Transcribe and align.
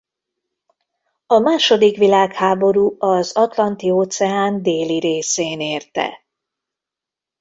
A 1.27 1.39
második 1.39 1.97
világháború 1.97 2.95
az 2.99 3.31
Atlanti 3.35 3.89
óceán 3.89 4.61
déli 4.63 4.99
részén 4.99 5.59
érte. 5.59 6.23